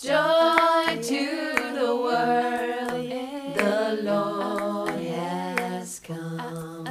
Joy 0.00 0.94
to 0.94 1.26
the 1.74 1.90
world, 1.90 3.10
the 3.56 3.98
Lord 4.04 4.90
has 4.90 6.00
come. 6.00 6.84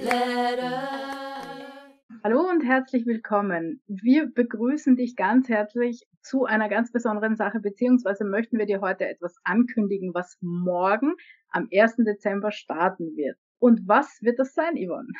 Let 0.00 0.58
us. 0.58 1.58
Hallo 2.24 2.48
und 2.48 2.62
herzlich 2.64 3.04
willkommen. 3.04 3.82
Wir 3.86 4.32
begrüßen 4.32 4.96
dich 4.96 5.14
ganz 5.14 5.50
herzlich 5.50 6.06
zu 6.22 6.46
einer 6.46 6.70
ganz 6.70 6.90
besonderen 6.90 7.36
Sache, 7.36 7.60
beziehungsweise 7.60 8.24
möchten 8.24 8.58
wir 8.58 8.64
dir 8.64 8.80
heute 8.80 9.06
etwas 9.06 9.36
ankündigen, 9.44 10.14
was 10.14 10.38
morgen 10.40 11.16
am 11.50 11.68
1. 11.70 11.96
Dezember 11.96 12.50
starten 12.50 13.14
wird. 13.14 13.36
Und 13.58 13.86
was 13.86 14.22
wird 14.22 14.38
das 14.38 14.54
sein, 14.54 14.74
Yvonne? 14.74 15.12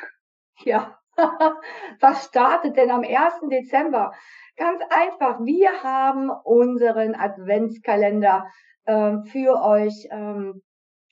Ja, 0.65 0.97
was 1.99 2.25
startet 2.25 2.75
denn 2.75 2.89
am 2.89 3.03
1. 3.03 3.49
Dezember? 3.51 4.13
Ganz 4.59 4.81
einfach, 4.89 5.39
wir 5.39 5.83
haben 5.83 6.29
unseren 6.43 7.15
Adventskalender 7.15 8.45
ähm, 8.85 9.23
für 9.23 9.63
euch 9.63 10.09
ähm, 10.11 10.61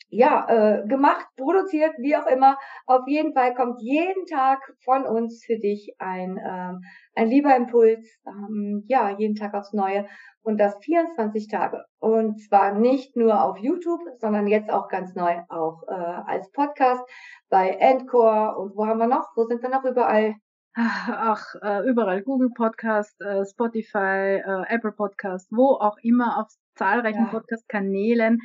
ja, 0.09 0.45
äh, 0.49 0.85
gemacht, 0.85 1.25
produziert, 1.37 1.93
wie 1.97 2.17
auch 2.17 2.25
immer. 2.27 2.57
Auf 2.87 3.07
jeden 3.07 3.33
Fall 3.33 3.55
kommt 3.55 3.79
jeden 3.79 4.25
Tag 4.25 4.59
von 4.83 5.05
uns 5.05 5.45
für 5.45 5.57
dich 5.59 5.95
ein, 5.97 6.37
ähm, 6.45 6.81
ein 7.15 7.29
lieber 7.29 7.55
Impuls, 7.55 8.05
ähm, 8.27 8.83
ja, 8.87 9.11
jeden 9.17 9.35
Tag 9.35 9.53
aufs 9.53 9.71
Neue 9.71 10.07
und 10.41 10.57
das 10.59 10.77
24 10.83 11.47
Tage. 11.47 11.85
Und 11.99 12.41
zwar 12.41 12.73
nicht 12.73 13.15
nur 13.15 13.41
auf 13.41 13.57
YouTube, 13.59 14.01
sondern 14.17 14.47
jetzt 14.47 14.69
auch 14.69 14.89
ganz 14.89 15.15
neu 15.15 15.37
auch 15.47 15.83
äh, 15.87 15.93
als 15.93 16.51
Podcast 16.51 17.01
bei 17.49 17.69
Endcore 17.69 18.57
und 18.57 18.75
wo 18.75 18.85
haben 18.87 18.99
wir 18.99 19.07
noch? 19.07 19.29
Wo 19.37 19.45
sind 19.45 19.61
wir 19.61 19.69
noch 19.69 19.85
überall? 19.85 20.35
Ach, 20.79 21.55
äh, 21.63 21.89
überall 21.89 22.21
Google 22.21 22.51
Podcast, 22.53 23.19
äh, 23.19 23.43
Spotify, 23.47 24.41
äh, 24.45 24.63
Apple 24.67 24.91
Podcast, 24.91 25.51
wo 25.51 25.71
auch 25.71 25.97
immer 26.03 26.37
auf 26.39 26.49
zahlreichen 26.75 27.25
Ja. 27.25 27.31
Podcast-Kanälen. 27.31 28.37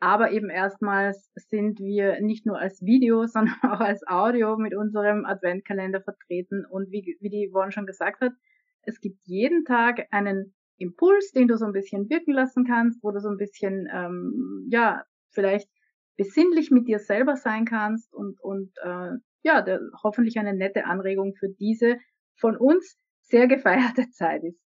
Aber 0.00 0.30
eben 0.30 0.48
erstmals 0.48 1.30
sind 1.34 1.78
wir 1.78 2.22
nicht 2.22 2.46
nur 2.46 2.58
als 2.58 2.80
Video, 2.80 3.26
sondern 3.26 3.56
auch 3.62 3.80
als 3.80 4.06
Audio 4.06 4.56
mit 4.56 4.74
unserem 4.74 5.26
Adventkalender 5.26 6.00
vertreten. 6.00 6.64
Und 6.64 6.90
wie, 6.92 7.18
wie 7.20 7.28
die 7.28 7.50
Yvonne 7.50 7.72
schon 7.72 7.84
gesagt 7.84 8.22
hat, 8.22 8.32
es 8.80 8.98
gibt 9.00 9.18
jeden 9.24 9.66
Tag 9.66 10.06
einen 10.12 10.54
Impuls, 10.78 11.32
den 11.32 11.46
du 11.46 11.58
so 11.58 11.66
ein 11.66 11.72
bisschen 11.72 12.08
wirken 12.08 12.32
lassen 12.32 12.64
kannst, 12.64 13.02
wo 13.02 13.10
du 13.10 13.20
so 13.20 13.28
ein 13.28 13.36
bisschen, 13.36 13.86
ähm, 13.92 14.66
ja, 14.70 15.04
vielleicht 15.30 15.68
besinnlich 16.16 16.70
mit 16.70 16.88
dir 16.88 16.98
selber 16.98 17.36
sein 17.36 17.64
kannst 17.64 18.12
und, 18.14 18.40
und 18.40 18.72
äh, 18.82 19.12
ja, 19.42 19.62
der, 19.62 19.80
hoffentlich 20.02 20.38
eine 20.38 20.54
nette 20.54 20.84
Anregung 20.84 21.34
für 21.38 21.48
diese 21.48 21.98
von 22.38 22.56
uns 22.56 22.98
sehr 23.22 23.46
gefeierte 23.46 24.08
Zeit 24.10 24.42
ist. 24.44 24.60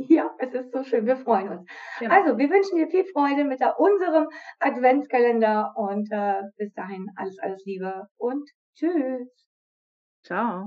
Ja, 0.00 0.30
es 0.38 0.54
ist 0.54 0.72
so 0.72 0.84
schön. 0.84 1.06
Wir 1.06 1.16
freuen 1.16 1.48
uns. 1.48 1.70
Ja. 2.00 2.10
Also, 2.10 2.38
wir 2.38 2.48
wünschen 2.50 2.76
dir 2.76 2.86
viel 2.86 3.04
Freude 3.12 3.44
mit 3.44 3.60
der, 3.60 3.80
unserem 3.80 4.28
Adventskalender 4.60 5.72
und 5.76 6.08
äh, 6.12 6.42
bis 6.56 6.72
dahin 6.74 7.08
alles, 7.16 7.36
alles 7.40 7.64
Liebe 7.64 8.06
und 8.16 8.48
tschüss. 8.76 9.28
Ciao. 10.22 10.66